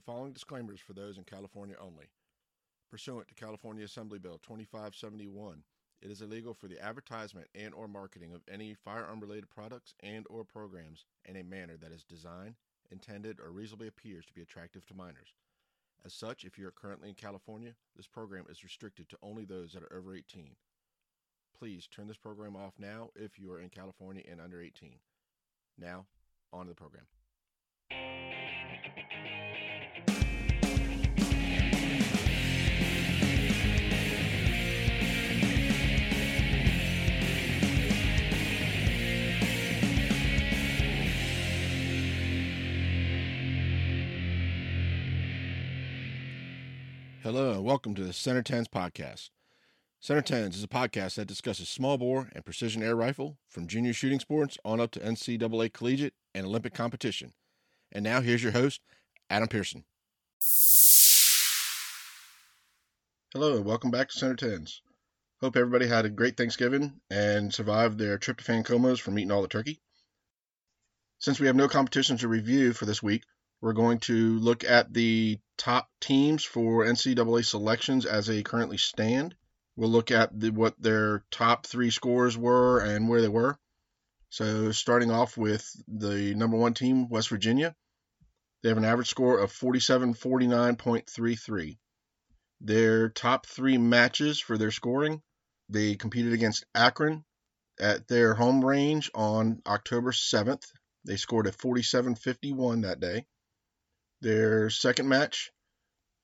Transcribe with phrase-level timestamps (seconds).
[0.00, 2.06] The following disclaimer is for those in California only.
[2.90, 5.62] Pursuant to California Assembly Bill 2571,
[6.00, 10.24] it is illegal for the advertisement and or marketing of any firearm related products and
[10.30, 12.54] or programs in a manner that is designed,
[12.90, 15.34] intended, or reasonably appears to be attractive to minors.
[16.02, 19.74] As such, if you are currently in California, this program is restricted to only those
[19.74, 20.56] that are over 18.
[21.58, 24.94] Please turn this program off now if you are in California and under 18.
[25.76, 26.06] Now,
[26.54, 27.04] on to the program.
[47.22, 49.28] Hello, and welcome to the Center Tens podcast.
[50.00, 53.92] Center Tens is a podcast that discusses small bore and precision air rifle from junior
[53.92, 57.34] shooting sports on up to NCAA collegiate and Olympic competition.
[57.92, 58.80] And now here's your host,
[59.28, 59.84] Adam Pearson.
[63.32, 64.82] Hello, and welcome back to Center Tens.
[65.40, 69.48] Hope everybody had a great Thanksgiving and survived their tryptophan comas from eating all the
[69.48, 69.80] turkey.
[71.18, 73.24] Since we have no competitions to review for this week,
[73.60, 79.34] we're going to look at the top teams for NCAA selections as they currently stand.
[79.74, 83.58] We'll look at the, what their top three scores were and where they were.
[84.30, 87.74] So, starting off with the number one team, West Virginia,
[88.62, 91.78] they have an average score of 4749.33.
[92.60, 95.20] Their top three matches for their scoring,
[95.68, 97.24] they competed against Akron
[97.80, 100.70] at their home range on October 7th.
[101.04, 103.26] They scored a 47-51 that day.
[104.20, 105.50] Their second match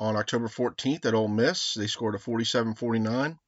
[0.00, 3.38] on October 14th at Ole Miss, they scored a 47-49.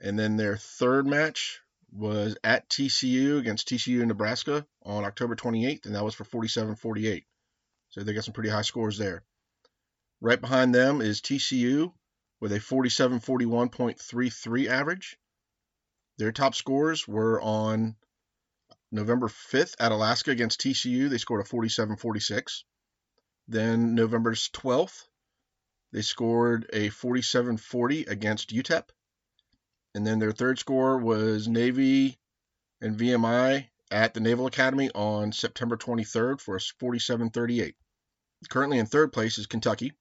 [0.00, 5.86] And then their third match was at TCU against TCU in Nebraska on October 28th,
[5.86, 7.24] and that was for 47-48.
[7.90, 9.22] So they got some pretty high scores there.
[10.20, 11.92] Right behind them is TCU
[12.40, 15.16] with a 47-41.33 average.
[16.18, 17.96] Their top scores were on
[18.90, 21.08] November 5th at Alaska against TCU.
[21.08, 22.64] They scored a 47-46.
[23.46, 25.06] Then November 12th,
[25.92, 28.88] they scored a 47-40 against UTEP.
[29.98, 32.20] And then their third score was Navy
[32.80, 37.74] and VMI at the Naval Academy on September 23rd for a 47-38.
[38.48, 39.94] Currently in third place is Kentucky.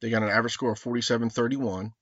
[0.00, 1.92] They got an average score of 47-31.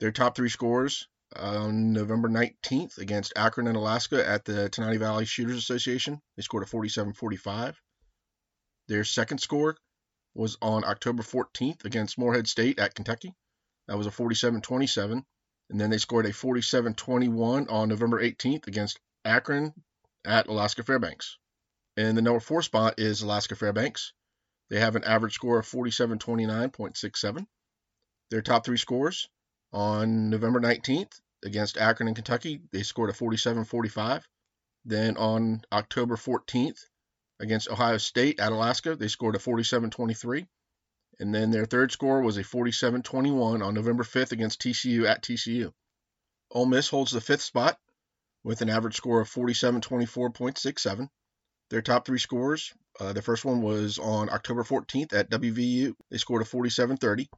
[0.00, 1.06] Their top three scores
[1.36, 6.18] on November 19th against Akron and Alaska at the Tanana Valley Shooters Association.
[6.36, 7.74] They scored a 47-45.
[8.86, 9.76] Their second score
[10.32, 13.34] was on October 14th against Morehead State at Kentucky.
[13.86, 15.26] That was a 47 27.
[15.70, 19.74] And then they scored a 47 21 on November 18th against Akron
[20.24, 21.38] at Alaska Fairbanks.
[21.96, 24.12] And the number four spot is Alaska Fairbanks.
[24.70, 27.46] They have an average score of 47 29.67.
[28.30, 29.28] Their top three scores
[29.72, 34.28] on November 19th against Akron and Kentucky, they scored a 47 45.
[34.84, 36.78] Then on October 14th
[37.40, 38.96] against Ohio State at Alaska.
[38.96, 40.46] They scored a 47 23.
[41.20, 45.22] And then their third score was a 47 21 on November 5th against TCU at
[45.22, 45.72] TCU.
[46.50, 47.78] Ole Miss holds the fifth spot
[48.44, 51.08] with an average score of 47 24.67.
[51.70, 55.94] Their top three scores uh, the first one was on October 14th at WVU.
[56.10, 57.28] They scored a 47 30.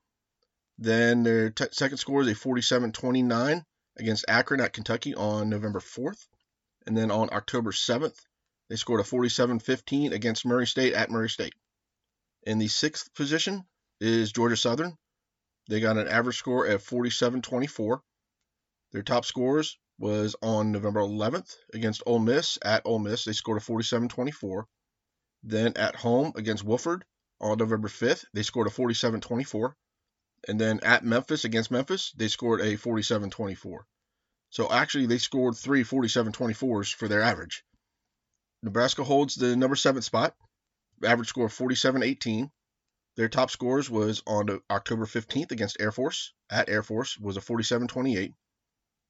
[0.79, 3.65] Then their t- second score is a 47 29
[3.99, 6.27] against Akron at Kentucky on November 4th.
[6.87, 8.17] And then on October 7th,
[8.71, 11.55] they scored a 47-15 against Murray State at Murray State.
[12.45, 13.67] In the sixth position
[14.01, 14.97] is Georgia Southern.
[15.69, 18.01] They got an average score of 47-24.
[18.93, 23.25] Their top scores was on November 11th against Ole Miss at Ole Miss.
[23.25, 24.65] They scored a 47-24.
[25.43, 27.03] Then at home against Wofford
[27.41, 29.75] on November 5th, they scored a 47-24.
[30.49, 33.81] And then at Memphis against Memphis, they scored a 47-24.
[34.49, 37.63] So actually, they scored three 47-24s for their average.
[38.63, 40.35] Nebraska holds the number seven spot,
[41.05, 42.51] average score of 47-18.
[43.17, 46.33] Their top scores was on October 15th against Air Force.
[46.51, 48.35] At Air Force was a 47-28.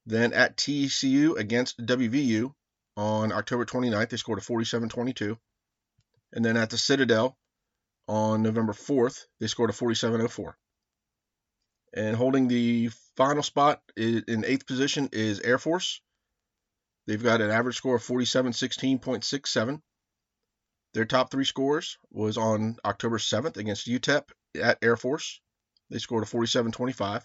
[0.05, 2.53] Then at TCU against WVU
[2.97, 5.37] on October 29th, they scored a 47-22.
[6.33, 7.37] And then at the Citadel
[8.07, 10.53] on November 4th, they scored a 47-04.
[11.93, 16.01] And holding the final spot in eighth position is Air Force
[17.07, 19.81] They've got an average score of 4716.67.
[20.93, 24.23] Their top three scores was on October 7th against UTEP
[24.61, 25.39] at Air Force.
[25.89, 27.23] They scored a 47-25.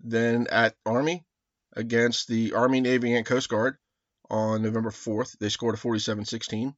[0.00, 1.24] Then at Army
[1.74, 3.76] against the Army, Navy, and Coast Guard
[4.30, 6.74] on November 4th, they scored a 47-16.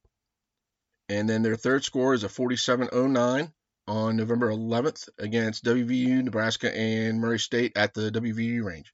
[1.09, 3.53] And then their third score is a 47-09
[3.87, 8.93] on November 11th against WVU, Nebraska, and Murray State at the WVU range.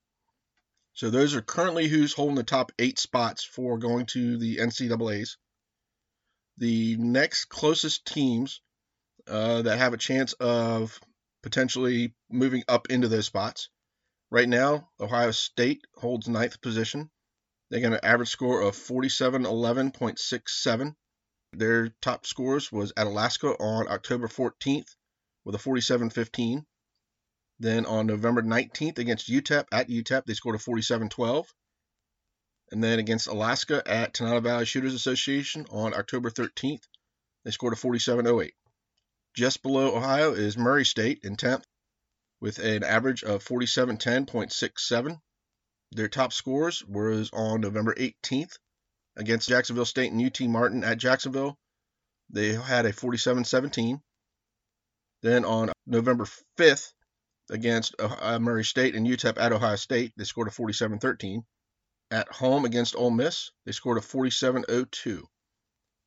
[0.94, 5.36] So those are currently who's holding the top eight spots for going to the NCAA's.
[6.58, 8.60] The next closest teams
[9.26, 11.00] uh, that have a chance of
[11.42, 13.68] potentially moving up into those spots.
[14.30, 17.10] Right now, Ohio State holds ninth position.
[17.70, 20.94] They got an average score of 4711.67.
[21.52, 24.88] Their top scores was at Alaska on October 14th
[25.44, 26.64] with a 47-15.
[27.60, 31.46] Then on November 19th against UTEP at UTEP, they scored a 47-12.
[32.70, 36.82] And then against Alaska at Tanana Valley Shooters Association on October 13th,
[37.44, 38.52] they scored a 47-08.
[39.34, 41.64] Just below Ohio is Murray State in 10th
[42.40, 45.20] with an average of 4710.67.
[45.92, 48.58] Their top scores was on November 18th
[49.16, 51.58] against Jacksonville State and UT Martin at Jacksonville.
[52.30, 54.02] They had a 47 17.
[55.22, 56.26] Then on November
[56.58, 56.92] 5th,
[57.50, 61.44] against Ohio, Murray State and UTEP at Ohio State, they scored a 47 13.
[62.10, 65.26] At home against Ole Miss, they scored a 47 02.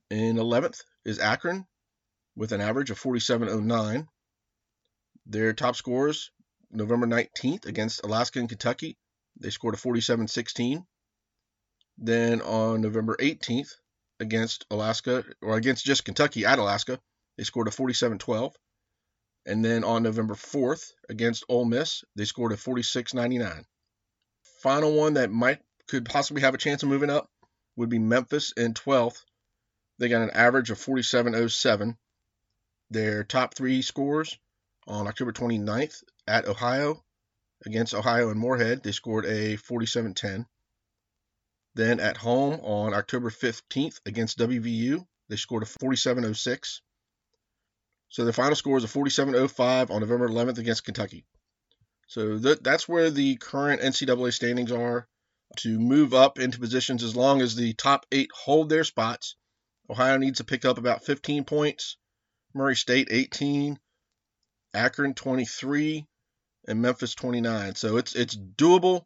[0.10, 1.68] In 11th is Akron
[2.36, 4.08] with an average of 47 09.
[5.26, 6.32] Their top scores
[6.72, 8.98] November 19th against Alaska and Kentucky,
[9.40, 10.86] they scored a 47 16.
[11.98, 13.74] Then on November 18th,
[14.20, 17.00] against Alaska, or against just Kentucky at Alaska,
[17.38, 18.56] they scored a 47 12.
[19.46, 23.66] And then on November 4th, against Ole Miss, they scored a 46 99.
[24.62, 27.30] Final one that might could possibly have a chance of moving up
[27.76, 29.24] would be Memphis in 12th.
[30.00, 31.96] They got an average of 47.07.
[32.90, 34.38] Their top three scores
[34.88, 37.04] on October 29th at Ohio
[37.66, 40.46] against Ohio and Morehead, they scored a 47 10.
[41.76, 46.82] Then at home on October 15th against WVU, they scored a 47-06.
[48.10, 51.26] So the final score is a 47-05 on November 11th against Kentucky.
[52.08, 55.08] So th- that's where the current NCAA standings are
[55.58, 59.36] to move up into positions as long as the top eight hold their spots.
[59.90, 61.98] Ohio needs to pick up about 15 points,
[62.54, 63.80] Murray State 18,
[64.74, 66.06] Akron 23,
[66.68, 67.76] and Memphis 29.
[67.76, 69.06] So it's it's doable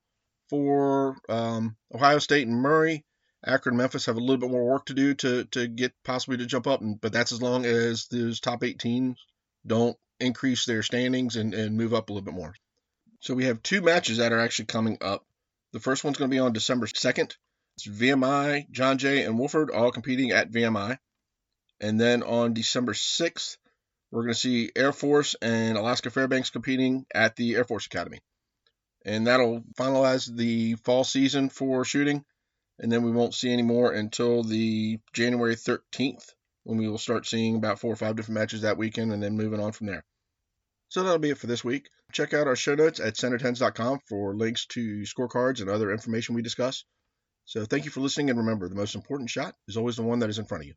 [0.50, 3.06] for um, Ohio State and Murray.
[3.44, 6.46] Akron, Memphis have a little bit more work to do to to get possibly to
[6.46, 9.18] jump up, but that's as long as those top eight teams
[9.66, 12.54] don't increase their standings and, and move up a little bit more.
[13.20, 15.26] So we have two matches that are actually coming up.
[15.74, 17.36] The first one's going to be on December 2nd.
[17.78, 20.98] It's VMI, John Jay, and Wofford all competing at VMI.
[21.80, 23.58] And then on December 6th,
[24.12, 28.20] we're going to see Air Force and Alaska Fairbanks competing at the Air Force Academy
[29.06, 32.24] and that'll finalize the fall season for shooting.
[32.80, 36.34] And then we won't see any more until the January 13th,
[36.64, 39.38] when we will start seeing about four or five different matches that weekend, and then
[39.38, 40.04] moving on from there.
[40.90, 41.90] So that'll be it for this week.
[42.12, 46.42] Check out our show notes at center10s.com for links to scorecards and other information we
[46.42, 46.84] discuss.
[47.46, 50.20] So thank you for listening, and remember, the most important shot is always the one
[50.20, 50.74] that is in front of you.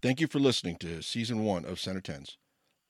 [0.00, 2.36] Thank you for listening to season one of Center Tens.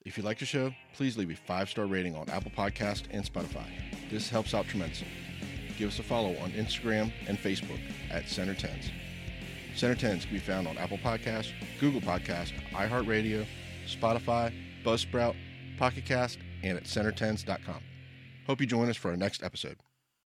[0.04, 3.24] If you like the show, please leave a five star rating on Apple Podcast and
[3.24, 3.66] Spotify.
[4.10, 5.08] This helps out tremendously.
[5.78, 7.80] Give us a follow on Instagram and Facebook
[8.10, 8.90] at Center Tens.
[9.74, 13.46] Center Tens can be found on Apple Podcast, Google Podcast, iHeartRadio,
[13.86, 14.52] Spotify,
[14.84, 15.36] Buzzsprout,
[15.78, 17.82] Pocket Cast, and at centertens.com.
[18.46, 19.76] Hope you join us for our next episode.